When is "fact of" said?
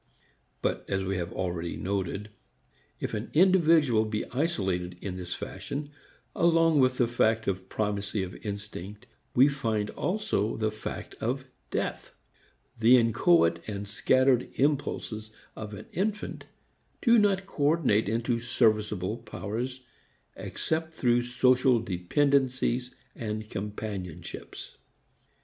7.07-7.69, 10.71-11.45